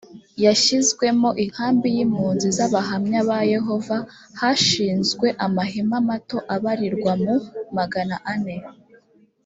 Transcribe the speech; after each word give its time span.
yashyizwemo 0.45 1.29
inkambi 1.43 1.87
y 1.97 1.99
impunzi 2.05 2.47
z 2.57 2.59
Abahamya 2.67 3.19
ba 3.29 3.39
Yehova 3.53 3.97
Hashinzwe 4.39 5.27
amahema 5.45 5.97
mato 6.09 6.37
abarirwa 6.55 7.11
mu 7.23 7.35
magana 7.77 8.17
ane 8.33 8.57